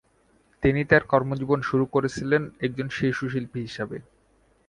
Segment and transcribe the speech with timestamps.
[0.63, 3.97] তিনিও তাঁর কর্মজীবন শুরু করেছিলেন একজন শিশুশিল্পী হিসাবে।